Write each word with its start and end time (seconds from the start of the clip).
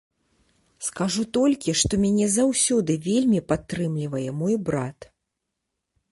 Скажу 0.85 1.23
толькі, 1.37 1.75
што 1.81 1.93
мяне 2.05 2.25
заўсёды 2.37 2.95
вельмі 3.09 3.39
падтрымлівае 3.51 4.25
мой 4.39 4.55
брат. 4.71 4.97